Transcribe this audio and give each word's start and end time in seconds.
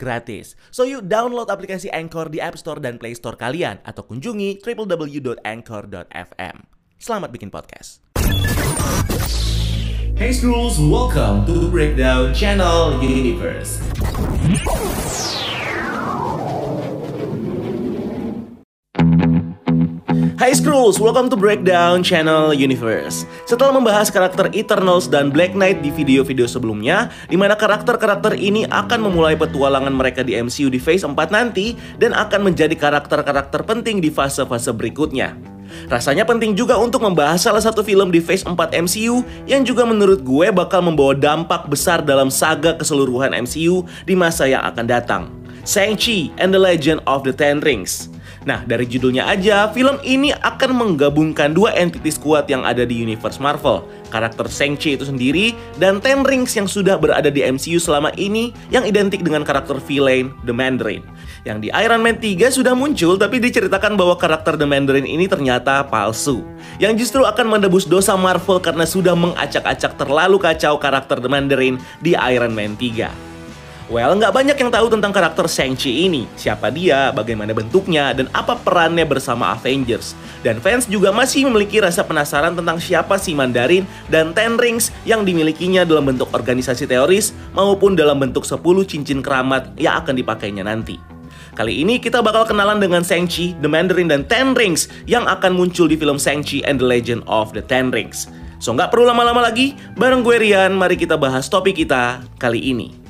gratis. 0.00 0.54
So 0.70 0.84
you 0.86 1.00
download 1.02 1.50
aplikasi 1.50 1.90
Anchor 1.90 2.28
di 2.30 2.38
App 2.38 2.56
Store 2.60 2.78
dan 2.78 2.96
Play 3.00 3.18
Store 3.18 3.36
kalian 3.36 3.80
atau 3.82 4.06
kunjungi 4.06 4.62
www.anchor.fm. 4.62 6.56
Selamat 7.02 7.28
bikin 7.34 7.50
podcast. 7.50 7.98
Hey 10.14 10.30
Scrolls, 10.30 10.78
welcome 10.78 11.42
to 11.50 11.66
Breakdown 11.66 12.30
Channel 12.30 13.02
Universe. 13.02 13.82
Hai 20.42 20.58
Skrulls, 20.58 20.98
welcome 20.98 21.30
to 21.30 21.38
Breakdown 21.38 22.02
Channel 22.02 22.50
Universe. 22.50 23.22
Setelah 23.46 23.78
membahas 23.78 24.10
karakter 24.10 24.50
Eternals 24.50 25.06
dan 25.06 25.30
Black 25.30 25.54
Knight 25.54 25.86
di 25.86 25.94
video-video 25.94 26.50
sebelumnya 26.50 27.14
di 27.30 27.38
mana 27.38 27.54
karakter-karakter 27.54 28.34
ini 28.34 28.66
akan 28.66 29.06
memulai 29.06 29.38
petualangan 29.38 29.94
mereka 29.94 30.26
di 30.26 30.34
MCU 30.34 30.66
di 30.66 30.82
Phase 30.82 31.06
4 31.06 31.14
nanti 31.30 31.78
Dan 31.94 32.10
akan 32.10 32.50
menjadi 32.50 32.74
karakter-karakter 32.74 33.62
penting 33.62 34.02
di 34.02 34.10
fase-fase 34.10 34.74
berikutnya. 34.74 35.38
Rasanya 35.86 36.26
penting 36.26 36.58
juga 36.58 36.74
untuk 36.74 37.06
membahas 37.06 37.38
salah 37.38 37.62
satu 37.62 37.86
film 37.86 38.10
di 38.10 38.18
Phase 38.18 38.42
4 38.42 38.58
MCU 38.82 39.22
yang 39.46 39.62
juga 39.62 39.86
menurut 39.86 40.26
gue 40.26 40.50
bakal 40.50 40.82
membawa 40.82 41.14
dampak 41.14 41.70
besar 41.70 42.02
dalam 42.02 42.34
saga 42.34 42.74
keseluruhan 42.74 43.30
MCU 43.46 43.86
di 44.02 44.18
masa 44.18 44.50
yang 44.50 44.66
akan 44.66 44.90
datang. 44.90 45.30
Shang-Chi 45.62 46.34
and 46.42 46.50
the 46.50 46.58
Legend 46.58 46.98
of 47.06 47.22
the 47.22 47.30
Ten 47.30 47.62
Rings 47.62 48.10
Nah, 48.42 48.66
dari 48.66 48.90
judulnya 48.90 49.30
aja, 49.30 49.70
film 49.70 50.02
ini 50.02 50.34
akan 50.34 50.74
menggabungkan 50.74 51.54
dua 51.54 51.70
entitas 51.78 52.18
kuat 52.18 52.50
yang 52.50 52.66
ada 52.66 52.82
di 52.82 52.98
universe 52.98 53.38
Marvel. 53.38 53.86
Karakter 54.10 54.50
Shang-Chi 54.50 54.98
itu 54.98 55.06
sendiri 55.06 55.54
dan 55.78 56.02
Ten 56.02 56.26
Rings 56.26 56.52
yang 56.58 56.66
sudah 56.66 56.98
berada 56.98 57.30
di 57.30 57.40
MCU 57.40 57.78
selama 57.78 58.10
ini 58.18 58.50
yang 58.74 58.82
identik 58.82 59.22
dengan 59.22 59.46
karakter 59.46 59.78
villain 59.86 60.34
The 60.42 60.50
Mandarin. 60.52 61.06
Yang 61.46 61.58
di 61.64 61.68
Iron 61.70 62.02
Man 62.02 62.18
3 62.18 62.50
sudah 62.50 62.74
muncul 62.74 63.14
tapi 63.14 63.38
diceritakan 63.38 63.94
bahwa 63.94 64.18
karakter 64.18 64.58
The 64.58 64.66
Mandarin 64.66 65.06
ini 65.06 65.30
ternyata 65.30 65.86
palsu. 65.86 66.42
Yang 66.82 67.06
justru 67.06 67.22
akan 67.22 67.56
menebus 67.56 67.86
dosa 67.86 68.18
Marvel 68.18 68.58
karena 68.58 68.84
sudah 68.84 69.14
mengacak-acak 69.14 69.94
terlalu 69.94 70.42
kacau 70.42 70.76
karakter 70.82 71.22
The 71.22 71.30
Mandarin 71.30 71.78
di 72.02 72.18
Iron 72.18 72.52
Man 72.52 72.74
3. 72.74 73.31
Well, 73.92 74.16
nggak 74.16 74.32
banyak 74.32 74.56
yang 74.56 74.72
tahu 74.72 74.88
tentang 74.88 75.12
karakter 75.12 75.44
Shang-Chi 75.44 76.08
ini. 76.08 76.24
Siapa 76.32 76.72
dia, 76.72 77.12
bagaimana 77.12 77.52
bentuknya, 77.52 78.16
dan 78.16 78.24
apa 78.32 78.56
perannya 78.56 79.04
bersama 79.04 79.52
Avengers. 79.52 80.16
Dan 80.40 80.64
fans 80.64 80.88
juga 80.88 81.12
masih 81.12 81.44
memiliki 81.44 81.76
rasa 81.76 82.00
penasaran 82.00 82.56
tentang 82.56 82.80
siapa 82.80 83.20
si 83.20 83.36
Mandarin 83.36 83.84
dan 84.08 84.32
Ten 84.32 84.56
Rings 84.56 84.88
yang 85.04 85.28
dimilikinya 85.28 85.84
dalam 85.84 86.08
bentuk 86.08 86.32
organisasi 86.32 86.88
teoris 86.88 87.36
maupun 87.52 87.92
dalam 87.92 88.16
bentuk 88.16 88.48
10 88.48 88.64
cincin 88.88 89.20
keramat 89.20 89.76
yang 89.76 90.00
akan 90.00 90.16
dipakainya 90.16 90.64
nanti. 90.64 90.96
Kali 91.52 91.84
ini 91.84 92.00
kita 92.00 92.24
bakal 92.24 92.48
kenalan 92.48 92.80
dengan 92.80 93.04
Shang-Chi, 93.04 93.60
The 93.60 93.68
Mandarin, 93.68 94.08
dan 94.08 94.24
Ten 94.24 94.56
Rings 94.56 94.88
yang 95.04 95.28
akan 95.28 95.52
muncul 95.52 95.84
di 95.84 96.00
film 96.00 96.16
Shang-Chi 96.16 96.64
and 96.64 96.80
the 96.80 96.88
Legend 96.88 97.28
of 97.28 97.52
the 97.52 97.60
Ten 97.60 97.92
Rings. 97.92 98.24
So 98.56 98.72
nggak 98.72 98.88
perlu 98.88 99.04
lama-lama 99.04 99.44
lagi, 99.44 99.76
bareng 100.00 100.24
gue 100.24 100.40
Rian, 100.40 100.72
mari 100.72 100.96
kita 100.96 101.20
bahas 101.20 101.52
topik 101.52 101.76
kita 101.76 102.24
kali 102.40 102.72
ini. 102.72 103.01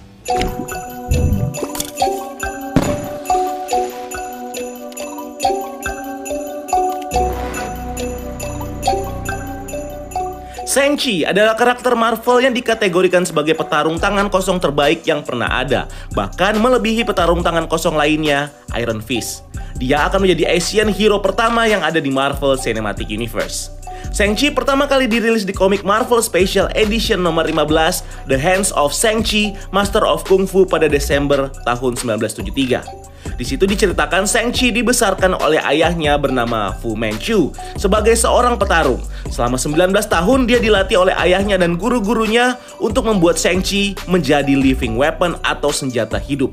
Shang-Chi 10.72 11.26
adalah 11.26 11.58
karakter 11.58 11.98
Marvel 11.98 12.46
yang 12.46 12.54
dikategorikan 12.54 13.26
sebagai 13.26 13.58
petarung 13.58 13.98
tangan 13.98 14.30
kosong 14.30 14.62
terbaik 14.62 15.02
yang 15.02 15.26
pernah 15.26 15.50
ada, 15.50 15.90
bahkan 16.14 16.54
melebihi 16.54 17.02
petarung 17.02 17.42
tangan 17.42 17.66
kosong 17.66 17.98
lainnya, 17.98 18.54
Iron 18.78 19.02
Fist. 19.02 19.42
Dia 19.82 20.06
akan 20.06 20.22
menjadi 20.22 20.54
Asian 20.54 20.86
hero 20.86 21.18
pertama 21.18 21.66
yang 21.66 21.82
ada 21.82 21.98
di 21.98 22.14
Marvel 22.14 22.54
Cinematic 22.54 23.10
Universe. 23.10 23.81
Shang-Chi 24.10 24.50
pertama 24.50 24.90
kali 24.90 25.06
dirilis 25.06 25.46
di 25.46 25.54
komik 25.54 25.86
Marvel 25.86 26.18
Special 26.18 26.66
Edition 26.74 27.22
nomor 27.22 27.46
15 27.46 28.26
The 28.26 28.34
Hands 28.34 28.74
of 28.74 28.90
Shang-Chi, 28.90 29.54
Master 29.70 30.02
of 30.02 30.26
Kung 30.26 30.50
Fu 30.50 30.66
pada 30.66 30.90
Desember 30.90 31.54
tahun 31.62 31.94
1973. 31.94 33.38
Di 33.38 33.44
situ 33.46 33.64
diceritakan 33.64 34.26
Shang-Chi 34.26 34.74
dibesarkan 34.74 35.38
oleh 35.38 35.62
ayahnya 35.62 36.18
bernama 36.18 36.74
Fu 36.82 36.98
Manchu 36.98 37.54
sebagai 37.78 38.18
seorang 38.18 38.58
petarung. 38.58 38.98
Selama 39.30 39.54
19 39.54 39.94
tahun 40.10 40.40
dia 40.50 40.58
dilatih 40.58 40.98
oleh 40.98 41.14
ayahnya 41.14 41.56
dan 41.56 41.78
guru-gurunya 41.78 42.58
untuk 42.82 43.06
membuat 43.06 43.38
Shang-Chi 43.38 44.10
menjadi 44.10 44.52
living 44.52 44.98
weapon 44.98 45.38
atau 45.46 45.70
senjata 45.70 46.18
hidup. 46.18 46.50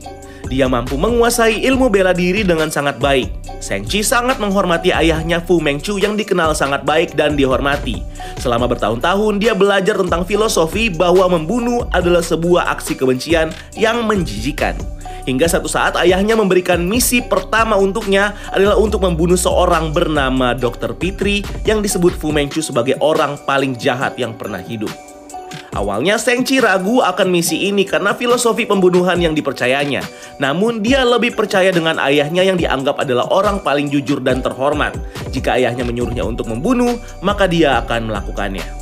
Dia 0.50 0.66
mampu 0.66 0.98
menguasai 0.98 1.62
ilmu 1.62 1.94
bela 1.94 2.10
diri 2.10 2.42
dengan 2.42 2.74
sangat 2.74 2.98
baik. 2.98 3.30
Shang-Chi 3.62 4.02
sangat 4.02 4.42
menghormati 4.42 4.90
ayahnya 4.90 5.46
Fu 5.46 5.62
Mengchu 5.62 6.02
yang 6.02 6.18
dikenal 6.18 6.58
sangat 6.58 6.82
baik 6.90 7.14
dan 7.14 7.38
dihormati. 7.38 8.02
Selama 8.42 8.66
bertahun-tahun 8.66 9.38
dia 9.38 9.54
belajar 9.54 9.94
tentang 10.02 10.26
filosofi 10.26 10.90
bahwa 10.90 11.38
membunuh 11.38 11.86
adalah 11.94 12.26
sebuah 12.26 12.66
aksi 12.74 12.98
kebencian 12.98 13.54
yang 13.78 14.02
menjijikan. 14.10 14.74
Hingga 15.30 15.46
satu 15.46 15.70
saat 15.70 15.94
ayahnya 16.02 16.34
memberikan 16.34 16.82
misi 16.82 17.22
pertama 17.22 17.78
untuknya 17.78 18.34
adalah 18.50 18.82
untuk 18.82 19.06
membunuh 19.06 19.38
seorang 19.38 19.94
bernama 19.94 20.58
Dr. 20.58 20.98
Pitri 20.98 21.46
yang 21.62 21.86
disebut 21.86 22.18
Fu 22.18 22.34
Mengchu 22.34 22.66
sebagai 22.66 22.98
orang 23.06 23.38
paling 23.46 23.78
jahat 23.78 24.18
yang 24.18 24.34
pernah 24.34 24.58
hidup. 24.58 24.90
Awalnya 25.76 26.18
Shang-Chi 26.18 26.64
ragu 26.64 27.04
akan 27.06 27.30
misi 27.30 27.70
ini 27.70 27.86
karena 27.86 28.18
filosofi 28.18 28.66
pembunuhan 28.66 29.22
yang 29.22 29.38
dipercayanya. 29.38 30.02
Namun 30.42 30.82
dia 30.82 31.06
lebih 31.06 31.38
percaya 31.38 31.70
dengan 31.70 32.02
ayahnya 32.02 32.42
yang 32.42 32.58
dianggap 32.58 32.98
adalah 32.98 33.30
orang 33.30 33.62
paling 33.62 33.92
jujur 33.92 34.24
dan 34.24 34.42
terhormat. 34.42 34.98
Jika 35.30 35.62
ayahnya 35.62 35.86
menyuruhnya 35.86 36.26
untuk 36.26 36.50
membunuh, 36.50 36.98
maka 37.22 37.46
dia 37.46 37.78
akan 37.86 38.10
melakukannya. 38.10 38.79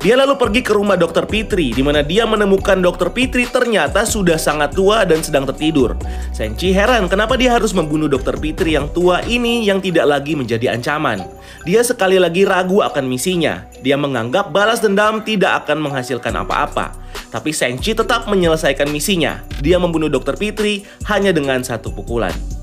Dia 0.00 0.16
lalu 0.16 0.32
pergi 0.40 0.64
ke 0.64 0.72
rumah 0.72 0.96
Dr. 0.96 1.28
Pitri, 1.28 1.76
di 1.76 1.84
mana 1.84 2.00
dia 2.00 2.24
menemukan 2.24 2.80
Dr. 2.80 3.12
Pitri 3.12 3.44
ternyata 3.44 4.08
sudah 4.08 4.40
sangat 4.40 4.72
tua 4.72 5.04
dan 5.04 5.20
sedang 5.20 5.44
tertidur. 5.44 5.92
Senchi 6.32 6.72
heran 6.72 7.04
kenapa 7.04 7.36
dia 7.36 7.52
harus 7.52 7.76
membunuh 7.76 8.08
Dr. 8.08 8.40
Pitri 8.40 8.80
yang 8.80 8.88
tua 8.96 9.20
ini 9.28 9.68
yang 9.68 9.76
tidak 9.76 10.08
lagi 10.08 10.32
menjadi 10.32 10.72
ancaman. 10.72 11.20
Dia 11.68 11.84
sekali 11.84 12.16
lagi 12.16 12.48
ragu 12.48 12.80
akan 12.80 13.04
misinya. 13.04 13.68
Dia 13.84 14.00
menganggap 14.00 14.48
balas 14.48 14.80
dendam 14.80 15.20
tidak 15.20 15.68
akan 15.68 15.84
menghasilkan 15.84 16.32
apa-apa. 16.32 16.96
Tapi 17.28 17.52
Senchi 17.52 17.92
tetap 17.92 18.24
menyelesaikan 18.24 18.88
misinya. 18.88 19.44
Dia 19.60 19.76
membunuh 19.76 20.08
Dr. 20.08 20.40
Pitri 20.40 20.80
hanya 21.12 21.28
dengan 21.28 21.60
satu 21.60 21.92
pukulan. 21.92 22.59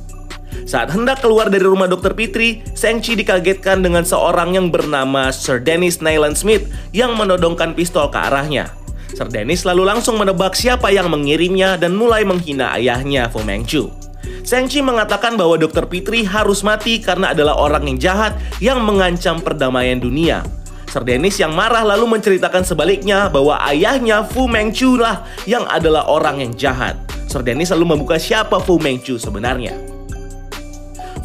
Saat 0.66 0.95
hendak 0.95 1.22
keluar 1.22 1.51
dari 1.51 1.68
rumah 1.68 1.85
Dr. 1.85 2.18
Pitri, 2.18 2.66
Shang-Chi 2.73 3.19
dikagetkan 3.19 3.85
dengan 3.85 4.07
seorang 4.07 4.57
yang 4.57 4.73
bernama 4.73 5.29
Sir 5.29 5.62
Dennis 5.62 6.01
Nyland 6.01 6.40
Smith 6.40 6.66
yang 6.95 7.13
menodongkan 7.13 7.78
pistol 7.78 8.09
ke 8.09 8.18
arahnya. 8.18 8.73
Sir 9.13 9.29
Dennis 9.29 9.63
lalu 9.63 9.88
langsung 9.88 10.19
menebak 10.19 10.57
siapa 10.57 10.91
yang 10.91 11.07
mengirimnya 11.07 11.79
dan 11.79 11.95
mulai 11.95 12.28
menghina 12.28 12.75
ayahnya 12.75 13.31
Fu 13.31 13.40
Manchu. 13.45 13.94
Shang-Chi 14.48 14.80
mengatakan 14.80 15.36
bahwa 15.36 15.59
Dr. 15.59 15.88
Pitri 15.92 16.24
harus 16.24 16.63
mati 16.63 17.04
karena 17.04 17.36
adalah 17.36 17.59
orang 17.59 17.83
yang 17.88 18.00
jahat 18.00 18.33
yang 18.63 18.80
mengancam 18.80 19.44
perdamaian 19.44 20.00
dunia. 20.00 20.44
Sir 20.88 21.04
Dennis 21.04 21.36
yang 21.36 21.51
marah 21.51 21.83
lalu 21.83 22.07
menceritakan 22.15 22.63
sebaliknya 22.63 23.27
bahwa 23.27 23.59
ayahnya 23.68 24.24
Fu 24.24 24.48
Manchu 24.48 24.95
lah 24.95 25.27
yang 25.44 25.68
adalah 25.68 26.07
orang 26.07 26.39
yang 26.39 26.51
jahat. 26.56 26.95
Sir 27.27 27.44
Dennis 27.44 27.75
lalu 27.75 27.95
membuka 27.95 28.15
siapa 28.15 28.56
Fu 28.63 28.80
Manchu 28.80 29.19
sebenarnya. 29.19 29.87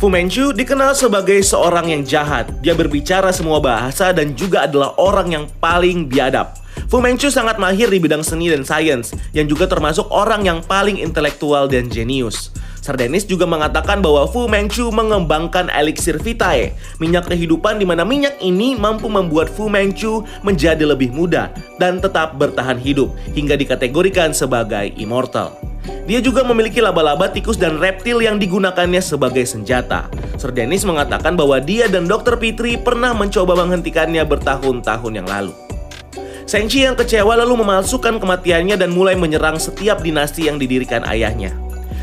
Fu 0.02 0.10
Manchu 0.10 0.50
dikenal 0.50 0.98
sebagai 0.98 1.38
seorang 1.46 1.94
yang 1.94 2.02
jahat. 2.02 2.50
Dia 2.58 2.74
berbicara 2.74 3.30
semua 3.30 3.62
bahasa 3.62 4.10
dan 4.10 4.34
juga 4.34 4.66
adalah 4.66 4.98
orang 4.98 5.30
yang 5.30 5.44
paling 5.62 6.10
biadab. 6.10 6.58
Fu 6.90 6.98
Manchu 6.98 7.30
sangat 7.30 7.54
mahir 7.62 7.86
di 7.86 8.02
bidang 8.02 8.26
seni 8.26 8.50
dan 8.50 8.66
sains, 8.66 9.14
yang 9.30 9.46
juga 9.46 9.70
termasuk 9.70 10.10
orang 10.10 10.42
yang 10.42 10.58
paling 10.58 10.98
intelektual 10.98 11.70
dan 11.70 11.86
jenius. 11.86 12.50
Sardenis 12.82 13.22
juga 13.22 13.46
mengatakan 13.46 14.02
bahwa 14.02 14.26
Fu 14.26 14.50
Manchu 14.50 14.90
mengembangkan 14.90 15.70
elixir 15.70 16.18
vitae, 16.18 16.74
minyak 16.98 17.30
kehidupan 17.30 17.78
di 17.78 17.86
mana 17.86 18.02
minyak 18.02 18.42
ini 18.42 18.74
mampu 18.74 19.06
membuat 19.06 19.54
Fu 19.54 19.70
Manchu 19.70 20.26
menjadi 20.42 20.82
lebih 20.82 21.14
muda 21.14 21.54
dan 21.78 22.02
tetap 22.02 22.34
bertahan 22.42 22.74
hidup 22.82 23.14
hingga 23.38 23.54
dikategorikan 23.54 24.34
sebagai 24.34 24.90
immortal. 24.98 25.71
Dia 26.06 26.18
juga 26.18 26.42
memiliki 26.42 26.82
laba-laba, 26.82 27.30
tikus, 27.30 27.58
dan 27.58 27.78
reptil 27.78 28.22
yang 28.22 28.38
digunakannya 28.38 28.98
sebagai 28.98 29.46
senjata. 29.46 30.10
Sir 30.38 30.50
Dennis 30.50 30.82
mengatakan 30.82 31.38
bahwa 31.38 31.62
dia 31.62 31.86
dan 31.86 32.10
Dr. 32.10 32.38
Petrie 32.38 32.78
pernah 32.78 33.14
mencoba 33.14 33.54
menghentikannya 33.54 34.26
bertahun-tahun 34.26 35.12
yang 35.14 35.28
lalu. 35.30 35.54
Senchi 36.42 36.82
yang 36.82 36.98
kecewa 36.98 37.38
lalu 37.38 37.62
memalsukan 37.62 38.18
kematiannya 38.18 38.74
dan 38.74 38.90
mulai 38.90 39.14
menyerang 39.14 39.56
setiap 39.62 40.02
dinasti 40.02 40.50
yang 40.50 40.58
didirikan 40.58 41.06
ayahnya. 41.06 41.54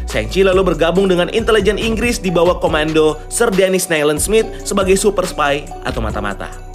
Senchi 0.09 0.41
lalu 0.41 0.73
bergabung 0.73 1.05
dengan 1.05 1.29
intelijen 1.29 1.77
Inggris 1.77 2.17
di 2.17 2.33
bawah 2.33 2.57
komando 2.57 3.19
Sir 3.29 3.53
Dennis 3.53 3.91
Nayland 3.93 4.17
Smith 4.17 4.47
sebagai 4.65 4.97
super 4.97 5.27
spy 5.27 5.69
atau 5.85 6.01
mata-mata. 6.01 6.68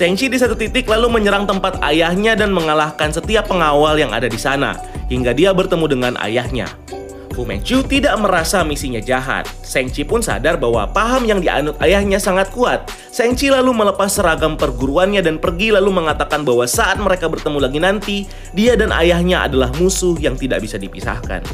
Senchi 0.00 0.32
di 0.32 0.40
satu 0.40 0.56
titik 0.56 0.88
lalu 0.88 1.12
menyerang 1.12 1.44
tempat 1.44 1.76
ayahnya 1.84 2.32
dan 2.32 2.56
mengalahkan 2.56 3.12
setiap 3.12 3.52
pengawal 3.52 4.00
yang 4.00 4.16
ada 4.16 4.32
di 4.32 4.40
sana, 4.40 4.72
hingga 5.12 5.36
dia 5.36 5.52
bertemu 5.52 5.84
dengan 5.92 6.16
ayahnya. 6.24 6.72
Fu 7.36 7.44
Manchu 7.44 7.84
tidak 7.84 8.16
merasa 8.16 8.64
misinya 8.64 8.96
jahat. 8.96 9.44
Senchi 9.60 10.00
pun 10.00 10.24
sadar 10.24 10.56
bahwa 10.56 10.88
paham 10.88 11.28
yang 11.28 11.44
dianut 11.44 11.76
ayahnya 11.84 12.16
sangat 12.16 12.48
kuat. 12.48 12.88
Senchi 13.12 13.52
lalu 13.52 13.76
melepas 13.76 14.08
seragam 14.08 14.56
perguruannya 14.56 15.20
dan 15.20 15.36
pergi 15.36 15.68
lalu 15.68 15.92
mengatakan 15.92 16.48
bahwa 16.48 16.64
saat 16.64 16.96
mereka 16.96 17.28
bertemu 17.28 17.58
lagi 17.60 17.78
nanti, 17.84 18.16
dia 18.56 18.80
dan 18.80 18.96
ayahnya 18.96 19.52
adalah 19.52 19.68
musuh 19.76 20.16
yang 20.16 20.32
tidak 20.32 20.64
bisa 20.64 20.80
dipisahkan. 20.80 21.44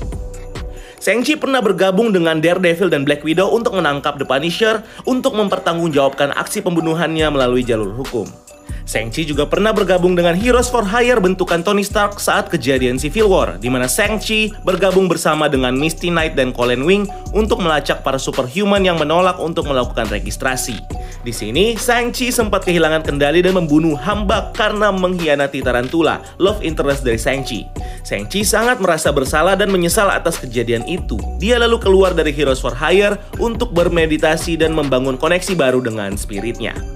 Shang-Chi 0.96 1.36
pernah 1.36 1.60
bergabung 1.60 2.10
dengan 2.10 2.40
Daredevil 2.40 2.88
dan 2.88 3.04
Black 3.04 3.20
Widow 3.20 3.52
untuk 3.52 3.76
menangkap 3.76 4.16
The 4.16 4.24
Punisher 4.24 4.80
untuk 5.04 5.36
mempertanggungjawabkan 5.36 6.32
aksi 6.32 6.64
pembunuhannya 6.64 7.28
melalui 7.28 7.60
jalur 7.62 7.92
hukum. 7.92 8.45
Shang-Chi 8.86 9.26
juga 9.26 9.50
pernah 9.50 9.74
bergabung 9.74 10.14
dengan 10.14 10.38
Heroes 10.38 10.70
for 10.70 10.86
Hire 10.86 11.18
bentukan 11.18 11.58
Tony 11.58 11.82
Stark 11.82 12.22
saat 12.22 12.46
kejadian 12.46 13.02
Civil 13.02 13.26
War, 13.26 13.58
di 13.58 13.66
mana 13.66 13.90
Shang-Chi 13.90 14.62
bergabung 14.62 15.10
bersama 15.10 15.50
dengan 15.50 15.74
Misty 15.74 16.06
Knight 16.06 16.38
dan 16.38 16.54
Colin 16.54 16.86
Wing 16.86 17.02
untuk 17.34 17.58
melacak 17.58 18.06
para 18.06 18.14
superhuman 18.14 18.78
yang 18.78 18.94
menolak 18.94 19.42
untuk 19.42 19.66
melakukan 19.66 20.06
registrasi. 20.06 20.78
Di 21.26 21.34
sini, 21.34 21.74
Shang-Chi 21.74 22.30
sempat 22.30 22.62
kehilangan 22.62 23.02
kendali 23.02 23.42
dan 23.42 23.58
membunuh 23.58 23.98
Hamba 23.98 24.54
karena 24.54 24.94
mengkhianati 24.94 25.66
Tarantula, 25.66 26.22
love 26.38 26.62
interest 26.62 27.02
dari 27.02 27.18
Shang-Chi. 27.18 27.66
Shang-Chi 28.06 28.46
sangat 28.46 28.78
merasa 28.78 29.10
bersalah 29.10 29.58
dan 29.58 29.74
menyesal 29.74 30.14
atas 30.14 30.38
kejadian 30.38 30.86
itu. 30.86 31.18
Dia 31.42 31.58
lalu 31.58 31.82
keluar 31.82 32.14
dari 32.14 32.30
Heroes 32.30 32.62
for 32.62 32.70
Hire 32.70 33.18
untuk 33.42 33.74
bermeditasi 33.74 34.54
dan 34.54 34.78
membangun 34.78 35.18
koneksi 35.18 35.58
baru 35.58 35.82
dengan 35.82 36.14
spiritnya. 36.14 36.95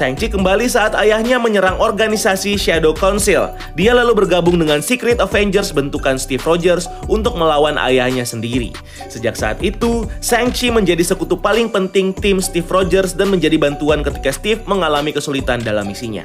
Shang-Chi 0.00 0.32
kembali 0.32 0.64
saat 0.64 0.96
ayahnya 0.96 1.36
menyerang 1.36 1.76
organisasi 1.76 2.56
Shadow 2.56 2.96
Council. 2.96 3.52
Dia 3.76 3.92
lalu 3.92 4.24
bergabung 4.24 4.56
dengan 4.56 4.80
Secret 4.80 5.20
Avengers 5.20 5.76
bentukan 5.76 6.16
Steve 6.16 6.40
Rogers 6.40 6.88
untuk 7.04 7.36
melawan 7.36 7.76
ayahnya 7.76 8.24
sendiri. 8.24 8.72
Sejak 9.12 9.36
saat 9.36 9.60
itu, 9.60 10.08
Shang-Chi 10.24 10.72
menjadi 10.72 11.04
sekutu 11.04 11.36
paling 11.36 11.68
penting 11.68 12.16
tim 12.16 12.40
Steve 12.40 12.64
Rogers 12.64 13.12
dan 13.12 13.28
menjadi 13.28 13.60
bantuan 13.60 14.00
ketika 14.00 14.32
Steve 14.32 14.64
mengalami 14.64 15.12
kesulitan 15.12 15.60
dalam 15.60 15.84
misinya. 15.84 16.24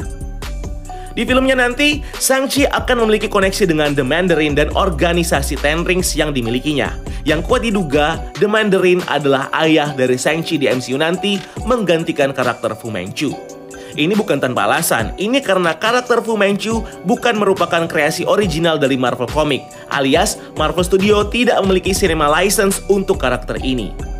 Di 1.11 1.27
filmnya 1.27 1.59
nanti, 1.59 1.99
Shang-Chi 2.15 2.71
akan 2.71 3.03
memiliki 3.03 3.27
koneksi 3.27 3.67
dengan 3.67 3.91
The 3.91 4.07
Mandarin 4.07 4.55
dan 4.55 4.71
organisasi 4.71 5.59
Ten 5.59 5.83
Rings 5.83 6.15
yang 6.15 6.31
dimilikinya. 6.31 6.95
Yang 7.27 7.43
kuat 7.43 7.67
diduga, 7.67 8.23
The 8.39 8.47
Mandarin 8.47 9.03
adalah 9.11 9.51
ayah 9.51 9.91
dari 9.91 10.15
Shang-Chi 10.15 10.63
di 10.63 10.71
MCU 10.71 10.95
nanti 10.95 11.43
menggantikan 11.67 12.31
karakter 12.31 12.71
Fu 12.79 12.87
Manchu. 12.87 13.54
Ini 13.95 14.11
bukan 14.11 14.43
tanpa 14.43 14.67
alasan, 14.67 15.15
ini 15.15 15.39
karena 15.39 15.71
karakter 15.79 16.19
Fu 16.19 16.35
Manchu 16.35 16.83
bukan 17.07 17.39
merupakan 17.39 17.87
kreasi 17.87 18.27
original 18.27 18.75
dari 18.75 18.99
Marvel 18.99 19.31
Comic, 19.31 19.63
alias 19.87 20.35
Marvel 20.59 20.83
Studio 20.83 21.23
tidak 21.31 21.63
memiliki 21.63 21.95
cinema 21.95 22.27
license 22.27 22.83
untuk 22.91 23.23
karakter 23.23 23.55
ini. 23.63 24.14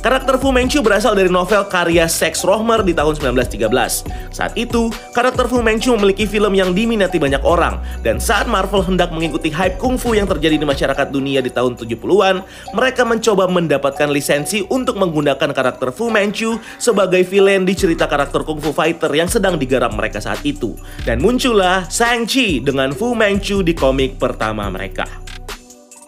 Karakter 0.00 0.40
Fu 0.40 0.48
Manchu 0.48 0.80
berasal 0.80 1.12
dari 1.12 1.28
novel 1.28 1.60
karya 1.68 2.08
Sex 2.08 2.40
Rohmer 2.40 2.80
di 2.80 2.96
tahun 2.96 3.20
1913. 3.20 4.32
Saat 4.32 4.56
itu, 4.56 4.88
karakter 5.12 5.44
Fu 5.44 5.60
Manchu 5.60 5.92
memiliki 5.92 6.24
film 6.24 6.56
yang 6.56 6.72
diminati 6.72 7.20
banyak 7.20 7.44
orang, 7.44 7.84
dan 8.00 8.16
saat 8.16 8.48
Marvel 8.48 8.80
hendak 8.80 9.12
mengikuti 9.12 9.52
hype 9.52 9.76
kungfu 9.76 10.16
yang 10.16 10.24
terjadi 10.24 10.56
di 10.56 10.64
masyarakat 10.64 11.12
dunia 11.12 11.44
di 11.44 11.52
tahun 11.52 11.76
70-an, 11.76 12.40
mereka 12.72 13.04
mencoba 13.04 13.44
mendapatkan 13.44 14.08
lisensi 14.08 14.64
untuk 14.72 14.96
menggunakan 14.96 15.52
karakter 15.52 15.92
Fu 15.92 16.08
Manchu 16.08 16.56
sebagai 16.80 17.20
villain 17.28 17.68
di 17.68 17.76
cerita 17.76 18.08
karakter 18.08 18.40
kungfu 18.40 18.72
fighter 18.72 19.12
yang 19.12 19.28
sedang 19.28 19.60
digarap 19.60 19.92
mereka 19.92 20.16
saat 20.16 20.40
itu. 20.48 20.80
Dan 21.04 21.20
muncullah 21.20 21.84
Shang-Chi 21.92 22.64
dengan 22.64 22.96
Fu 22.96 23.12
Manchu 23.12 23.60
di 23.60 23.76
komik 23.76 24.16
pertama 24.16 24.64
mereka. 24.72 25.04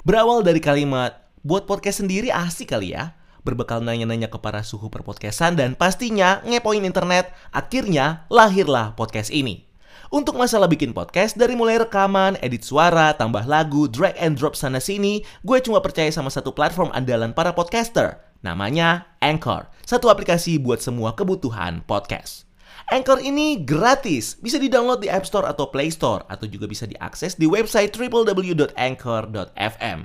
Berawal 0.00 0.40
dari 0.40 0.64
kalimat, 0.64 1.12
buat 1.44 1.68
podcast 1.68 2.00
sendiri 2.00 2.32
asik 2.32 2.72
kali 2.72 2.96
ya? 2.96 3.20
Berbekal 3.42 3.82
nanya-nanya 3.82 4.30
ke 4.30 4.38
para 4.38 4.62
suhu 4.62 4.90
perpodcastan 4.90 5.58
dan 5.58 5.74
pastinya 5.74 6.42
ngepoin 6.46 6.82
internet, 6.86 7.30
akhirnya 7.50 8.26
lahirlah 8.30 8.94
podcast 8.94 9.30
ini. 9.34 9.66
Untuk 10.12 10.36
masalah 10.36 10.68
bikin 10.68 10.92
podcast, 10.92 11.40
dari 11.40 11.56
mulai 11.56 11.80
rekaman, 11.80 12.36
edit 12.44 12.68
suara, 12.68 13.16
tambah 13.16 13.48
lagu, 13.48 13.88
drag 13.88 14.12
and 14.20 14.36
drop 14.36 14.52
sana-sini, 14.52 15.24
gue 15.40 15.58
cuma 15.64 15.80
percaya 15.80 16.12
sama 16.12 16.28
satu 16.28 16.52
platform 16.52 16.92
andalan 16.92 17.32
para 17.32 17.56
podcaster. 17.56 18.20
Namanya 18.44 19.08
Anchor, 19.24 19.72
satu 19.88 20.12
aplikasi 20.12 20.60
buat 20.60 20.84
semua 20.84 21.16
kebutuhan 21.16 21.80
podcast. 21.88 22.51
Anchor 22.92 23.24
ini 23.24 23.64
gratis, 23.64 24.36
bisa 24.36 24.60
di-download 24.60 25.00
di 25.00 25.08
App 25.08 25.24
Store 25.24 25.48
atau 25.48 25.72
Play 25.72 25.88
Store, 25.88 26.28
atau 26.28 26.44
juga 26.44 26.68
bisa 26.68 26.84
diakses 26.84 27.40
di 27.40 27.48
website 27.48 27.88
www.anchor.fm. 27.96 29.98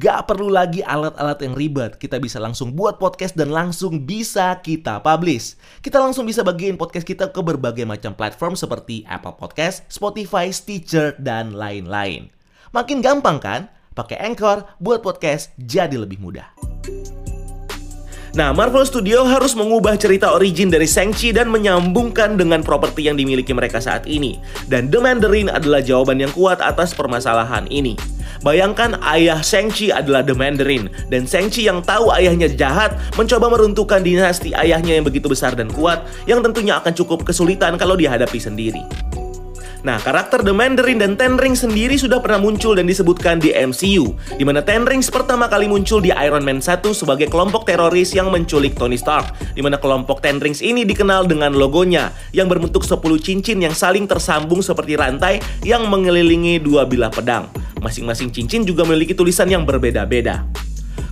Gak 0.00 0.20
perlu 0.24 0.48
lagi 0.48 0.80
alat-alat 0.80 1.36
yang 1.44 1.52
ribet, 1.52 2.00
kita 2.00 2.16
bisa 2.16 2.40
langsung 2.40 2.72
buat 2.72 2.96
podcast 2.96 3.36
dan 3.36 3.52
langsung 3.52 4.08
bisa 4.08 4.56
kita 4.64 5.04
publish. 5.04 5.60
Kita 5.84 6.00
langsung 6.00 6.24
bisa 6.24 6.40
bagiin 6.40 6.80
podcast 6.80 7.04
kita 7.04 7.28
ke 7.28 7.44
berbagai 7.44 7.84
macam 7.84 8.16
platform 8.16 8.56
seperti 8.56 9.04
Apple 9.04 9.36
Podcast, 9.36 9.84
Spotify, 9.92 10.48
Stitcher, 10.48 11.12
dan 11.20 11.52
lain-lain. 11.52 12.32
Makin 12.72 13.04
gampang 13.04 13.36
kan? 13.36 13.68
Pakai 13.92 14.16
Anchor 14.16 14.64
buat 14.80 15.04
podcast 15.04 15.52
jadi 15.60 16.00
lebih 16.00 16.16
mudah. 16.16 16.48
Nah, 18.30 18.54
Marvel 18.54 18.86
Studio 18.86 19.26
harus 19.26 19.58
mengubah 19.58 19.98
cerita 19.98 20.30
origin 20.30 20.70
dari 20.70 20.86
Shang-Chi 20.86 21.34
dan 21.34 21.50
menyambungkan 21.50 22.38
dengan 22.38 22.62
properti 22.62 23.10
yang 23.10 23.18
dimiliki 23.18 23.50
mereka 23.50 23.82
saat 23.82 24.06
ini. 24.06 24.38
Dan 24.70 24.86
The 24.86 25.02
Mandarin 25.02 25.50
adalah 25.50 25.82
jawaban 25.82 26.22
yang 26.22 26.30
kuat 26.30 26.62
atas 26.62 26.94
permasalahan 26.94 27.66
ini. 27.74 27.98
Bayangkan 28.40 28.96
ayah 29.02 29.42
Shang-Chi 29.42 29.90
adalah 29.90 30.22
The 30.22 30.38
Mandarin 30.38 30.88
dan 31.10 31.26
Shang-Chi 31.26 31.66
yang 31.66 31.82
tahu 31.82 32.14
ayahnya 32.14 32.48
jahat 32.48 32.96
mencoba 33.18 33.50
meruntuhkan 33.50 34.00
dinasti 34.00 34.54
ayahnya 34.54 34.96
yang 34.96 35.04
begitu 35.04 35.28
besar 35.28 35.52
dan 35.58 35.68
kuat 35.68 36.06
yang 36.24 36.40
tentunya 36.40 36.78
akan 36.78 36.94
cukup 36.94 37.26
kesulitan 37.26 37.76
kalau 37.76 37.98
dihadapi 37.98 38.38
sendiri. 38.40 38.80
Nah, 39.80 39.96
karakter 39.96 40.44
The 40.44 40.52
Mandarin 40.52 41.00
dan 41.00 41.16
Ten 41.16 41.40
Rings 41.40 41.64
sendiri 41.64 41.96
sudah 41.96 42.20
pernah 42.20 42.36
muncul 42.36 42.76
dan 42.76 42.84
disebutkan 42.84 43.40
di 43.40 43.48
MCU, 43.56 44.12
di 44.36 44.44
mana 44.44 44.60
Ten 44.60 44.84
Rings 44.84 45.08
pertama 45.08 45.48
kali 45.48 45.72
muncul 45.72 46.04
di 46.04 46.12
Iron 46.12 46.44
Man 46.44 46.60
1 46.60 46.84
sebagai 46.92 47.32
kelompok 47.32 47.64
teroris 47.64 48.12
yang 48.12 48.28
menculik 48.28 48.76
Tony 48.76 49.00
Stark, 49.00 49.32
di 49.56 49.64
mana 49.64 49.80
kelompok 49.80 50.20
Ten 50.20 50.36
Rings 50.36 50.60
ini 50.60 50.84
dikenal 50.84 51.24
dengan 51.24 51.56
logonya 51.56 52.12
yang 52.36 52.44
berbentuk 52.52 52.84
10 52.84 53.00
cincin 53.24 53.64
yang 53.64 53.72
saling 53.72 54.04
tersambung 54.04 54.60
seperti 54.60 55.00
rantai 55.00 55.40
yang 55.64 55.88
mengelilingi 55.88 56.60
dua 56.60 56.84
bilah 56.84 57.08
pedang. 57.08 57.48
Masing-masing 57.80 58.28
cincin 58.28 58.68
juga 58.68 58.84
memiliki 58.84 59.16
tulisan 59.16 59.48
yang 59.48 59.64
berbeda-beda. 59.64 60.44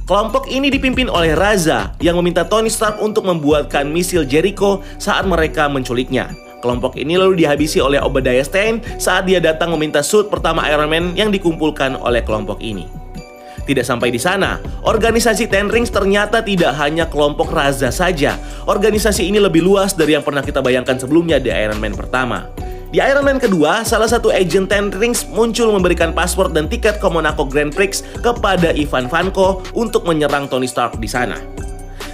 Kelompok 0.05 0.49
ini 0.53 0.69
dipimpin 0.69 1.09
oleh 1.09 1.33
Raza 1.33 1.97
yang 2.05 2.21
meminta 2.21 2.45
Tony 2.45 2.69
Stark 2.69 3.01
untuk 3.01 3.25
membuatkan 3.25 3.89
misil 3.89 4.29
Jericho 4.29 4.85
saat 5.01 5.25
mereka 5.25 5.73
menculiknya. 5.73 6.48
Kelompok 6.59 6.99
ini 6.99 7.15
lalu 7.15 7.45
dihabisi 7.45 7.79
oleh 7.79 8.03
Obadiah 8.03 8.43
Stane 8.43 8.83
saat 8.99 9.31
dia 9.31 9.39
datang 9.39 9.71
meminta 9.79 10.03
suit 10.03 10.27
pertama 10.27 10.67
Iron 10.67 10.91
Man 10.91 11.05
yang 11.15 11.31
dikumpulkan 11.31 11.95
oleh 11.95 12.27
kelompok 12.27 12.59
ini. 12.59 12.91
Tidak 13.69 13.85
sampai 13.85 14.09
di 14.09 14.17
sana, 14.17 14.57
organisasi 14.81 15.45
Ten 15.45 15.69
Rings 15.69 15.93
ternyata 15.93 16.41
tidak 16.41 16.73
hanya 16.81 17.05
kelompok 17.05 17.53
Raza 17.53 17.93
saja. 17.93 18.41
Organisasi 18.65 19.29
ini 19.29 19.37
lebih 19.37 19.61
luas 19.61 19.93
dari 19.93 20.17
yang 20.17 20.25
pernah 20.25 20.41
kita 20.41 20.65
bayangkan 20.65 20.97
sebelumnya 20.97 21.37
di 21.37 21.53
Iron 21.53 21.77
Man 21.77 21.93
pertama. 21.93 22.49
Di 22.89 23.05
Iron 23.05 23.29
Man 23.29 23.37
kedua, 23.37 23.85
salah 23.85 24.09
satu 24.09 24.33
agent 24.33 24.73
Ten 24.73 24.89
Rings 24.89 25.29
muncul 25.29 25.69
memberikan 25.69 26.17
password 26.17 26.57
dan 26.57 26.73
tiket 26.73 26.97
ke 26.97 27.07
Monaco 27.13 27.45
Grand 27.45 27.69
Prix 27.69 28.01
kepada 28.25 28.73
Ivan 28.73 29.13
Vanko 29.13 29.61
untuk 29.77 30.09
menyerang 30.09 30.49
Tony 30.49 30.65
Stark 30.65 30.97
di 30.97 31.05
sana. 31.05 31.37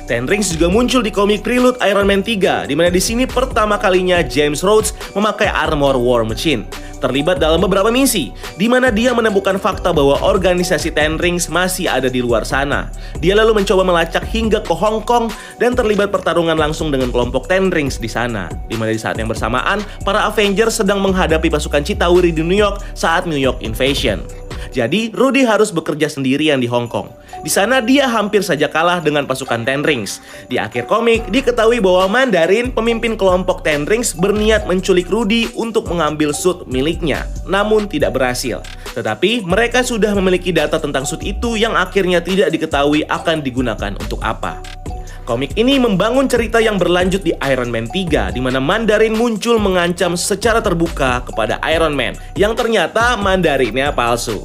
Ten 0.04 0.28
Rings 0.28 0.52
juga 0.52 0.68
muncul 0.68 1.00
di 1.00 1.08
komik 1.08 1.40
Prelude 1.40 1.80
Iron 1.80 2.04
Man 2.04 2.20
3, 2.20 2.68
di 2.68 2.76
mana 2.76 2.92
di 2.92 3.00
sini 3.00 3.24
pertama 3.24 3.80
kalinya 3.80 4.20
James 4.20 4.60
Rhodes 4.60 4.92
memakai 5.16 5.48
armor 5.48 5.96
War 5.96 6.28
Machine. 6.28 6.68
Terlibat 7.00 7.40
dalam 7.40 7.60
beberapa 7.60 7.88
misi, 7.88 8.32
di 8.60 8.68
mana 8.68 8.92
dia 8.92 9.16
menemukan 9.16 9.56
fakta 9.56 9.96
bahwa 9.96 10.20
organisasi 10.20 10.92
Ten 10.92 11.16
Rings 11.16 11.48
masih 11.48 11.88
ada 11.88 12.12
di 12.12 12.20
luar 12.20 12.44
sana. 12.44 12.92
Dia 13.20 13.32
lalu 13.32 13.64
mencoba 13.64 13.80
melacak 13.80 14.28
hingga 14.28 14.60
ke 14.60 14.72
Hong 14.76 15.04
Kong 15.08 15.32
dan 15.56 15.72
terlibat 15.72 16.12
pertarungan 16.12 16.56
langsung 16.56 16.92
dengan 16.92 17.08
kelompok 17.08 17.48
Ten 17.48 17.72
Rings 17.72 17.96
di 17.96 18.08
sana. 18.08 18.52
Di 18.68 18.76
mana 18.76 18.92
di 18.92 19.00
saat 19.00 19.16
yang 19.16 19.28
bersamaan, 19.28 19.80
para 20.04 20.28
Avengers 20.28 20.84
sedang 20.84 21.00
menghadapi 21.00 21.48
pasukan 21.48 21.80
Chitauri 21.80 22.32
di 22.32 22.44
New 22.44 22.56
York 22.56 22.80
saat 22.92 23.24
New 23.24 23.40
York 23.40 23.64
Invasion. 23.64 24.20
Jadi, 24.70 25.12
Rudy 25.12 25.44
harus 25.44 25.74
bekerja 25.74 26.08
sendirian 26.08 26.62
di 26.62 26.70
Hong 26.70 26.86
Kong. 26.88 27.12
Di 27.44 27.50
sana 27.52 27.84
dia 27.84 28.08
hampir 28.08 28.40
saja 28.40 28.70
kalah 28.70 29.04
dengan 29.04 29.28
pasukan 29.28 29.66
Ten 29.66 29.84
Rings. 29.84 30.22
Di 30.48 30.56
akhir 30.56 30.88
komik, 30.88 31.28
diketahui 31.28 31.82
bahwa 31.82 32.20
Mandarin, 32.20 32.72
pemimpin 32.72 33.18
kelompok 33.18 33.60
Ten 33.60 33.84
Rings, 33.84 34.16
berniat 34.16 34.64
menculik 34.64 35.10
Rudy 35.10 35.50
untuk 35.58 35.90
mengambil 35.90 36.32
suit 36.32 36.64
miliknya, 36.70 37.28
namun 37.44 37.84
tidak 37.90 38.16
berhasil. 38.16 38.64
Tetapi 38.94 39.42
mereka 39.42 39.82
sudah 39.82 40.14
memiliki 40.14 40.54
data 40.54 40.78
tentang 40.78 41.02
suit 41.02 41.20
itu 41.26 41.58
yang 41.58 41.74
akhirnya 41.74 42.22
tidak 42.22 42.54
diketahui 42.54 43.02
akan 43.10 43.42
digunakan 43.42 43.92
untuk 43.98 44.22
apa. 44.22 44.83
Komik 45.24 45.56
ini 45.56 45.80
membangun 45.80 46.28
cerita 46.28 46.60
yang 46.60 46.76
berlanjut 46.76 47.24
di 47.24 47.32
Iron 47.48 47.72
Man 47.72 47.88
3 47.88 48.36
di 48.36 48.44
mana 48.44 48.60
Mandarin 48.60 49.16
muncul 49.16 49.56
mengancam 49.56 50.20
secara 50.20 50.60
terbuka 50.60 51.24
kepada 51.24 51.56
Iron 51.72 51.96
Man 51.96 52.12
yang 52.36 52.52
ternyata 52.52 53.16
Mandarinnya 53.16 53.88
palsu. 53.88 54.44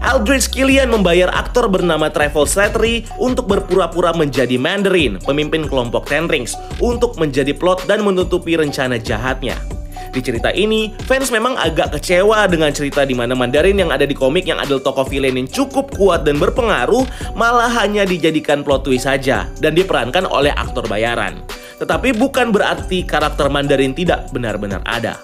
Aldrich 0.00 0.48
Killian 0.48 0.88
membayar 0.88 1.28
aktor 1.36 1.68
bernama 1.68 2.08
Travel 2.08 2.48
Slattery 2.48 3.04
untuk 3.20 3.44
berpura-pura 3.44 4.16
menjadi 4.16 4.56
Mandarin, 4.56 5.20
pemimpin 5.20 5.68
kelompok 5.68 6.08
Ten 6.08 6.24
Rings, 6.32 6.56
untuk 6.80 7.20
menjadi 7.20 7.52
plot 7.52 7.84
dan 7.84 8.00
menutupi 8.00 8.56
rencana 8.56 8.96
jahatnya. 8.96 9.75
Di 10.12 10.20
cerita 10.24 10.50
ini, 10.52 10.92
fans 11.06 11.28
memang 11.30 11.56
agak 11.56 11.96
kecewa 11.98 12.46
dengan 12.50 12.70
cerita 12.74 13.06
di 13.06 13.12
mana 13.12 13.32
Mandarin 13.32 13.78
yang 13.78 13.90
ada 13.92 14.04
di 14.04 14.12
komik 14.12 14.46
yang 14.48 14.58
adalah 14.58 14.82
tokoh 14.82 15.06
villain 15.06 15.36
yang 15.36 15.48
cukup 15.48 15.92
kuat 15.94 16.26
dan 16.26 16.36
berpengaruh 16.36 17.04
malah 17.38 17.70
hanya 17.82 18.06
dijadikan 18.08 18.66
plot 18.66 18.86
twist 18.86 19.06
saja 19.06 19.46
dan 19.62 19.72
diperankan 19.76 20.26
oleh 20.28 20.50
aktor 20.54 20.84
bayaran. 20.90 21.40
Tetapi 21.76 22.16
bukan 22.16 22.50
berarti 22.50 23.04
karakter 23.04 23.52
Mandarin 23.52 23.92
tidak 23.92 24.32
benar-benar 24.32 24.80
ada. 24.88 25.20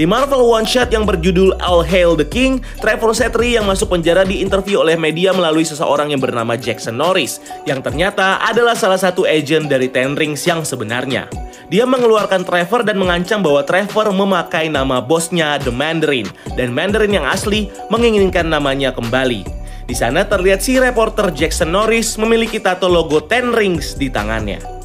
Di 0.00 0.08
Marvel 0.08 0.48
One 0.48 0.64
Shot 0.64 0.88
yang 0.88 1.04
berjudul 1.04 1.60
All 1.60 1.84
Hail 1.84 2.16
the 2.16 2.24
King, 2.24 2.64
Trevor 2.80 3.12
Slattery 3.12 3.60
yang 3.60 3.68
masuk 3.68 3.92
penjara 3.92 4.24
diinterview 4.24 4.80
oleh 4.80 4.96
media 4.96 5.28
melalui 5.36 5.60
seseorang 5.60 6.08
yang 6.08 6.24
bernama 6.24 6.56
Jackson 6.56 6.96
Norris, 6.96 7.36
yang 7.68 7.84
ternyata 7.84 8.40
adalah 8.40 8.72
salah 8.72 8.96
satu 8.96 9.28
agent 9.28 9.68
dari 9.68 9.92
Ten 9.92 10.16
Rings 10.16 10.40
yang 10.48 10.64
sebenarnya. 10.64 11.28
Dia 11.68 11.84
mengeluarkan 11.84 12.48
Trevor 12.48 12.80
dan 12.88 12.96
mengancam 12.96 13.44
bahwa 13.44 13.60
Trevor 13.60 14.08
memakai 14.16 14.72
nama 14.72 15.04
bosnya 15.04 15.60
The 15.60 15.68
Mandarin 15.68 16.32
dan 16.56 16.72
Mandarin 16.72 17.20
yang 17.20 17.28
asli 17.28 17.68
menginginkan 17.92 18.48
namanya 18.48 18.96
kembali. 18.96 19.44
Di 19.84 19.92
sana 19.92 20.24
terlihat 20.24 20.64
si 20.64 20.80
reporter 20.80 21.28
Jackson 21.28 21.76
Norris 21.76 22.16
memiliki 22.16 22.56
tato 22.56 22.88
logo 22.88 23.20
Ten 23.20 23.52
Rings 23.52 24.00
di 24.00 24.08
tangannya. 24.08 24.79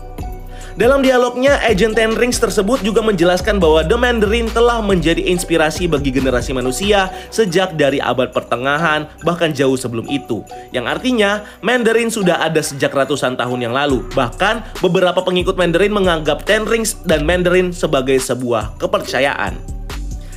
Dalam 0.75 0.99
dialognya, 0.99 1.55
Agent 1.63 1.95
Ten 1.95 2.19
Rings 2.19 2.35
tersebut 2.35 2.83
juga 2.83 2.99
menjelaskan 2.99 3.63
bahwa 3.63 3.79
The 3.87 3.95
Mandarin 3.95 4.51
telah 4.51 4.83
menjadi 4.83 5.23
inspirasi 5.23 5.87
bagi 5.87 6.11
generasi 6.11 6.51
manusia 6.51 7.15
sejak 7.31 7.79
dari 7.79 8.03
abad 8.03 8.35
pertengahan, 8.35 9.07
bahkan 9.23 9.55
jauh 9.55 9.79
sebelum 9.79 10.03
itu. 10.11 10.43
Yang 10.75 10.99
artinya, 10.99 11.47
Mandarin 11.63 12.11
sudah 12.11 12.43
ada 12.43 12.59
sejak 12.59 12.91
ratusan 12.91 13.39
tahun 13.39 13.71
yang 13.71 13.71
lalu. 13.71 14.03
Bahkan, 14.19 14.83
beberapa 14.83 15.23
pengikut 15.23 15.55
Mandarin 15.55 15.95
menganggap 15.95 16.43
Ten 16.43 16.67
Rings 16.67 16.99
dan 17.07 17.23
Mandarin 17.23 17.71
sebagai 17.71 18.19
sebuah 18.19 18.75
kepercayaan. 18.75 19.74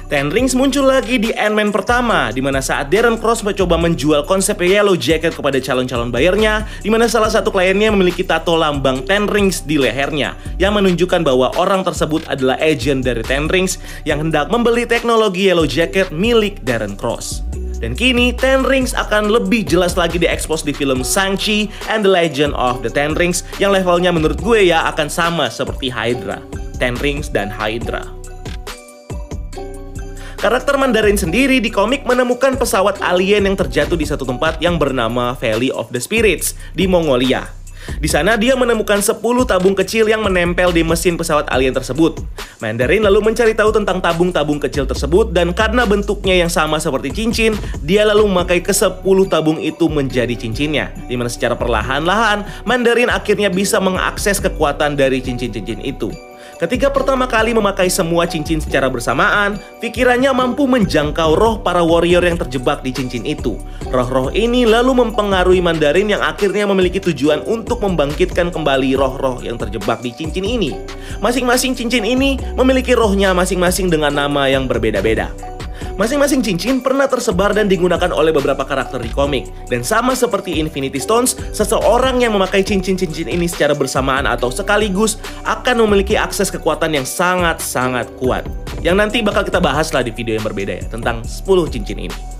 Ten 0.08 0.32
Rings 0.32 0.56
muncul 0.56 0.88
lagi 0.88 1.20
di 1.20 1.36
Ant-Man 1.36 1.68
pertama, 1.68 2.32
di 2.32 2.40
mana 2.40 2.64
saat 2.64 2.88
Darren 2.88 3.20
Cross 3.20 3.44
mencoba 3.44 3.76
menjual 3.76 4.24
konsep 4.24 4.56
Yellow 4.56 4.96
Jacket 4.96 5.36
kepada 5.36 5.60
calon-calon 5.60 6.08
bayarnya, 6.08 6.64
di 6.80 6.88
mana 6.88 7.04
salah 7.12 7.28
satu 7.28 7.52
kliennya 7.52 7.92
memiliki 7.92 8.24
tato 8.24 8.56
lambang 8.56 9.04
Ten 9.04 9.28
Rings 9.28 9.60
di 9.68 9.76
lehernya, 9.76 10.32
yang 10.56 10.80
menunjukkan 10.80 11.20
bahwa 11.20 11.52
orang 11.60 11.84
tersebut 11.84 12.24
adalah 12.24 12.56
agent 12.56 13.04
dari 13.04 13.20
Ten 13.20 13.52
Rings 13.52 13.76
yang 14.08 14.24
hendak 14.24 14.48
membeli 14.48 14.88
teknologi 14.88 15.52
Yellow 15.52 15.68
Jacket 15.68 16.08
milik 16.08 16.64
Darren 16.64 16.96
Cross. 16.96 17.44
Dan 17.76 17.92
kini, 17.92 18.32
Ten 18.32 18.64
Rings 18.64 18.96
akan 18.96 19.28
lebih 19.28 19.68
jelas 19.68 19.92
lagi 19.92 20.16
diekspos 20.16 20.64
di 20.64 20.72
film 20.72 21.04
Shang-Chi 21.04 21.68
and 21.92 22.00
the 22.00 22.08
Legend 22.08 22.56
of 22.56 22.80
the 22.80 22.88
Ten 22.88 23.12
Rings 23.12 23.44
yang 23.60 23.76
levelnya 23.76 24.08
menurut 24.08 24.40
gue 24.40 24.72
ya 24.72 24.88
akan 24.88 25.12
sama 25.12 25.52
seperti 25.52 25.92
Hydra. 25.92 26.40
Ten 26.80 26.96
Rings 26.96 27.28
dan 27.28 27.52
Hydra. 27.52 28.17
Karakter 30.38 30.78
Mandarin 30.78 31.18
sendiri 31.18 31.58
di 31.58 31.66
komik 31.66 32.06
menemukan 32.06 32.54
pesawat 32.54 33.02
alien 33.02 33.42
yang 33.42 33.58
terjatuh 33.58 33.98
di 33.98 34.06
satu 34.06 34.22
tempat 34.22 34.62
yang 34.62 34.78
bernama 34.78 35.34
Valley 35.34 35.74
of 35.74 35.90
the 35.90 35.98
Spirits 35.98 36.54
di 36.78 36.86
Mongolia. 36.86 37.50
Di 37.98 38.06
sana 38.06 38.38
dia 38.38 38.54
menemukan 38.54 39.02
10 39.02 39.18
tabung 39.42 39.74
kecil 39.74 40.06
yang 40.06 40.22
menempel 40.22 40.70
di 40.70 40.86
mesin 40.86 41.18
pesawat 41.18 41.50
alien 41.50 41.74
tersebut. 41.74 42.22
Mandarin 42.62 43.02
lalu 43.02 43.18
mencari 43.18 43.50
tahu 43.50 43.74
tentang 43.74 43.98
tabung-tabung 43.98 44.62
kecil 44.62 44.86
tersebut 44.86 45.34
dan 45.34 45.50
karena 45.50 45.82
bentuknya 45.82 46.38
yang 46.38 46.50
sama 46.52 46.78
seperti 46.78 47.10
cincin, 47.10 47.58
dia 47.82 48.06
lalu 48.06 48.30
memakai 48.30 48.62
ke 48.62 48.70
10 48.70 49.02
tabung 49.26 49.58
itu 49.58 49.90
menjadi 49.90 50.38
cincinnya. 50.38 50.94
Di 51.10 51.18
mana 51.18 51.26
secara 51.26 51.58
perlahan-lahan 51.58 52.46
Mandarin 52.62 53.10
akhirnya 53.10 53.50
bisa 53.50 53.82
mengakses 53.82 54.38
kekuatan 54.38 54.94
dari 54.94 55.18
cincin-cincin 55.18 55.82
itu. 55.82 56.27
Ketika 56.58 56.90
pertama 56.90 57.30
kali 57.30 57.54
memakai 57.54 57.86
semua 57.86 58.26
cincin 58.26 58.58
secara 58.58 58.90
bersamaan, 58.90 59.62
pikirannya 59.78 60.34
mampu 60.34 60.66
menjangkau 60.66 61.38
roh 61.38 61.62
para 61.62 61.86
warrior 61.86 62.18
yang 62.26 62.34
terjebak 62.34 62.82
di 62.82 62.90
cincin 62.90 63.22
itu. 63.22 63.62
Roh-roh 63.94 64.34
ini 64.34 64.66
lalu 64.66 65.06
mempengaruhi 65.06 65.62
Mandarin 65.62 66.10
yang 66.10 66.18
akhirnya 66.18 66.66
memiliki 66.66 66.98
tujuan 66.98 67.46
untuk 67.46 67.78
membangkitkan 67.86 68.50
kembali 68.50 68.98
roh-roh 68.98 69.38
yang 69.38 69.54
terjebak 69.54 70.02
di 70.02 70.10
cincin 70.10 70.42
ini. 70.42 70.74
Masing-masing 71.22 71.78
cincin 71.78 72.02
ini 72.02 72.34
memiliki 72.58 72.90
rohnya 72.90 73.30
masing-masing 73.30 73.86
dengan 73.86 74.18
nama 74.18 74.50
yang 74.50 74.66
berbeda-beda. 74.66 75.57
Masing-masing 75.98 76.46
cincin 76.46 76.78
pernah 76.78 77.10
tersebar 77.10 77.50
dan 77.50 77.66
digunakan 77.66 78.14
oleh 78.14 78.30
beberapa 78.30 78.62
karakter 78.62 79.02
di 79.02 79.10
komik. 79.10 79.50
Dan 79.66 79.82
sama 79.82 80.14
seperti 80.14 80.62
Infinity 80.62 81.02
Stones, 81.02 81.34
seseorang 81.50 82.22
yang 82.22 82.38
memakai 82.38 82.62
cincin-cincin 82.62 83.26
ini 83.26 83.50
secara 83.50 83.74
bersamaan 83.74 84.22
atau 84.30 84.46
sekaligus 84.46 85.18
akan 85.42 85.82
memiliki 85.82 86.14
akses 86.14 86.54
kekuatan 86.54 86.94
yang 86.94 87.02
sangat-sangat 87.02 88.14
kuat. 88.14 88.46
Yang 88.78 88.94
nanti 88.94 89.18
bakal 89.26 89.42
kita 89.42 89.58
bahas 89.58 89.90
lah 89.90 90.06
di 90.06 90.14
video 90.14 90.38
yang 90.38 90.46
berbeda 90.46 90.78
ya, 90.78 90.86
tentang 90.86 91.26
10 91.26 91.66
cincin 91.66 92.06
ini. 92.06 92.37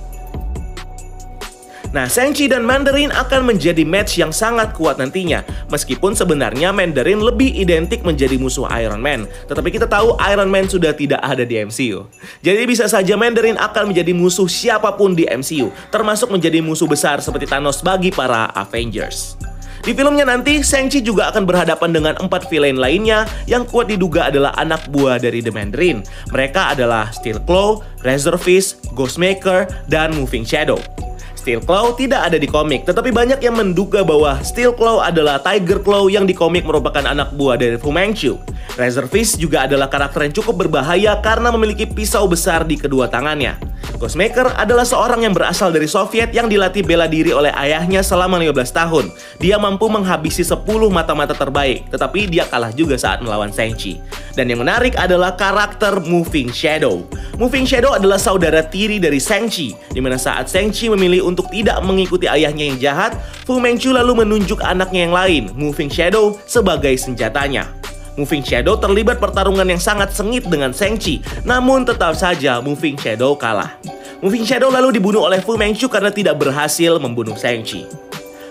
Nah, 1.88 2.04
Shang-Chi 2.04 2.52
dan 2.52 2.68
Mandarin 2.68 3.08
akan 3.08 3.48
menjadi 3.48 3.80
match 3.80 4.20
yang 4.20 4.28
sangat 4.28 4.76
kuat 4.76 5.00
nantinya. 5.00 5.40
Meskipun 5.72 6.12
sebenarnya 6.12 6.68
Mandarin 6.68 7.24
lebih 7.24 7.48
identik 7.48 8.04
menjadi 8.04 8.36
musuh 8.36 8.68
Iron 8.76 9.00
Man. 9.00 9.24
Tetapi 9.48 9.68
kita 9.72 9.88
tahu 9.88 10.12
Iron 10.28 10.52
Man 10.52 10.68
sudah 10.68 10.92
tidak 10.92 11.24
ada 11.24 11.48
di 11.48 11.56
MCU. 11.64 12.04
Jadi 12.44 12.62
bisa 12.68 12.84
saja 12.92 13.16
Mandarin 13.16 13.56
akan 13.56 13.92
menjadi 13.92 14.12
musuh 14.12 14.44
siapa 14.44 14.92
pun 15.00 15.16
di 15.16 15.24
MCU. 15.24 15.72
Termasuk 15.88 16.28
menjadi 16.28 16.60
musuh 16.60 16.84
besar 16.84 17.24
seperti 17.24 17.48
Thanos 17.48 17.80
bagi 17.80 18.12
para 18.12 18.52
Avengers. 18.52 19.40
Di 19.78 19.96
filmnya 19.96 20.26
nanti, 20.26 20.60
Shang-Chi 20.60 21.00
juga 21.00 21.32
akan 21.32 21.48
berhadapan 21.48 21.90
dengan 21.94 22.14
empat 22.20 22.50
villain 22.52 22.76
lainnya 22.76 23.24
yang 23.48 23.64
kuat 23.64 23.88
diduga 23.88 24.28
adalah 24.28 24.52
anak 24.60 24.84
buah 24.92 25.16
dari 25.16 25.40
The 25.40 25.54
Mandarin. 25.54 26.04
Mereka 26.34 26.76
adalah 26.76 27.08
Steel 27.14 27.40
Claw, 27.48 27.80
Razor 28.04 28.36
Fist, 28.36 28.84
Ghostmaker, 28.92 29.70
dan 29.88 30.12
Moving 30.12 30.44
Shadow. 30.44 31.07
Steel 31.48 31.64
Claw 31.64 31.96
tidak 31.96 32.28
ada 32.28 32.36
di 32.36 32.44
komik, 32.44 32.84
tetapi 32.84 33.08
banyak 33.08 33.40
yang 33.40 33.56
menduga 33.56 34.04
bahwa 34.04 34.36
Steel 34.44 34.76
Claw 34.76 35.00
adalah 35.00 35.40
Tiger 35.40 35.80
Claw 35.80 36.12
yang 36.12 36.28
di 36.28 36.36
komik 36.36 36.60
merupakan 36.60 37.00
anak 37.00 37.32
buah 37.32 37.56
dari 37.56 37.80
Fu 37.80 37.88
Manchu. 37.88 38.36
Razor 38.76 39.08
Fist 39.08 39.40
juga 39.40 39.64
adalah 39.64 39.88
karakter 39.88 40.28
yang 40.28 40.36
cukup 40.36 40.68
berbahaya 40.68 41.16
karena 41.24 41.48
memiliki 41.48 41.88
pisau 41.88 42.28
besar 42.28 42.68
di 42.68 42.76
kedua 42.76 43.08
tangannya. 43.08 43.67
Ghostmaker 43.98 44.54
adalah 44.54 44.86
seorang 44.86 45.26
yang 45.26 45.34
berasal 45.34 45.74
dari 45.74 45.90
Soviet 45.90 46.30
yang 46.30 46.46
dilatih 46.46 46.86
bela 46.86 47.10
diri 47.10 47.34
oleh 47.34 47.50
ayahnya 47.50 47.98
selama 47.98 48.38
15 48.38 48.70
tahun. 48.70 49.10
Dia 49.42 49.58
mampu 49.58 49.90
menghabisi 49.90 50.46
10 50.46 50.62
mata-mata 50.86 51.34
terbaik, 51.34 51.90
tetapi 51.90 52.30
dia 52.30 52.46
kalah 52.46 52.70
juga 52.70 52.94
saat 52.94 53.18
melawan 53.26 53.50
Shang-Chi. 53.50 53.98
Dan 54.38 54.54
yang 54.54 54.62
menarik 54.62 54.94
adalah 54.94 55.34
karakter 55.34 55.98
Moving 56.06 56.54
Shadow. 56.54 57.02
Moving 57.42 57.66
Shadow 57.66 57.98
adalah 57.98 58.22
saudara 58.22 58.62
tiri 58.62 59.02
dari 59.02 59.18
Shang-Chi, 59.18 59.90
di 59.90 59.98
mana 59.98 60.14
saat 60.14 60.46
Shang-Chi 60.46 60.94
memilih 60.94 61.26
untuk 61.26 61.50
tidak 61.50 61.82
mengikuti 61.82 62.30
ayahnya 62.30 62.70
yang 62.70 62.78
jahat, 62.78 63.18
Fu 63.42 63.58
Manchu 63.58 63.90
lalu 63.90 64.22
menunjuk 64.22 64.62
anaknya 64.62 65.10
yang 65.10 65.14
lain, 65.14 65.42
Moving 65.58 65.90
Shadow, 65.90 66.38
sebagai 66.46 66.94
senjatanya. 66.94 67.77
Moving 68.18 68.42
Shadow 68.42 68.74
terlibat 68.74 69.22
pertarungan 69.22 69.62
yang 69.62 69.78
sangat 69.78 70.10
sengit 70.10 70.42
dengan 70.50 70.74
Shang-Chi, 70.74 71.46
namun 71.46 71.86
tetap 71.86 72.18
saja 72.18 72.58
Moving 72.58 72.98
Shadow 72.98 73.38
kalah. 73.38 73.78
Moving 74.18 74.42
Shadow 74.42 74.74
lalu 74.74 74.98
dibunuh 74.98 75.22
oleh 75.22 75.38
Fu 75.38 75.54
Manchu 75.54 75.86
karena 75.86 76.10
tidak 76.10 76.42
berhasil 76.42 76.98
membunuh 76.98 77.38
Shang-Chi. 77.38 77.86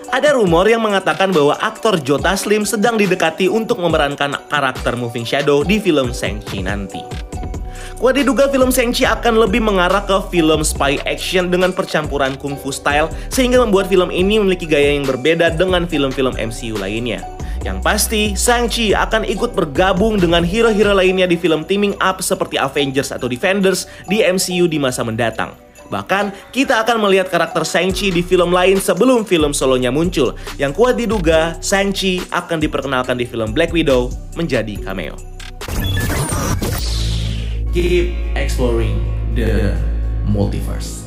Ada 0.07 0.39
rumor 0.39 0.63
yang 0.71 0.79
mengatakan 0.79 1.35
bahwa 1.35 1.59
aktor 1.59 1.99
Joe 1.99 2.15
Taslim 2.15 2.63
sedang 2.63 2.95
didekati 2.95 3.51
untuk 3.51 3.83
memerankan 3.83 4.39
karakter 4.47 4.95
Moving 4.95 5.27
Shadow 5.27 5.67
di 5.67 5.83
film 5.83 6.15
Shang-Chi 6.15 6.63
nanti. 6.63 7.03
Kuat 7.99 8.15
diduga 8.15 8.47
film 8.47 8.71
Shang-Chi 8.71 9.03
akan 9.03 9.43
lebih 9.43 9.59
mengarah 9.59 10.07
ke 10.07 10.15
film 10.31 10.63
spy 10.63 10.95
action 11.03 11.51
dengan 11.51 11.75
percampuran 11.75 12.39
kung 12.39 12.55
fu 12.55 12.71
style 12.71 13.11
sehingga 13.27 13.59
membuat 13.59 13.91
film 13.91 14.15
ini 14.15 14.39
memiliki 14.39 14.63
gaya 14.63 14.95
yang 14.95 15.03
berbeda 15.03 15.51
dengan 15.59 15.83
film-film 15.83 16.39
MCU 16.39 16.79
lainnya. 16.79 17.36
Yang 17.67 17.83
pasti, 17.83 18.23
Shang-Chi 18.31 18.95
akan 18.95 19.27
ikut 19.27 19.51
bergabung 19.51 20.15
dengan 20.15 20.39
hero-hero 20.39 20.95
lainnya 20.95 21.27
di 21.27 21.35
film 21.35 21.67
teaming 21.67 21.99
up 21.99 22.23
seperti 22.23 22.55
Avengers 22.55 23.11
atau 23.11 23.27
Defenders 23.27 23.91
di 24.07 24.23
MCU 24.23 24.71
di 24.71 24.79
masa 24.79 25.03
mendatang. 25.03 25.51
Bahkan, 25.91 26.55
kita 26.55 26.79
akan 26.87 27.03
melihat 27.03 27.27
karakter 27.27 27.67
Shang-Chi 27.67 28.15
di 28.15 28.23
film 28.23 28.55
lain 28.55 28.79
sebelum 28.79 29.27
film 29.27 29.51
solonya 29.51 29.91
muncul. 29.91 30.39
Yang 30.55 30.79
kuat 30.79 30.95
diduga, 30.95 31.59
Shang-Chi 31.59 32.31
akan 32.31 32.63
diperkenalkan 32.63 33.19
di 33.19 33.27
film 33.27 33.51
Black 33.51 33.75
Widow 33.75 34.15
menjadi 34.39 34.79
cameo. 34.79 35.19
Keep 37.75 38.15
exploring 38.39 39.03
the 39.35 39.75
multiverse. 40.23 41.03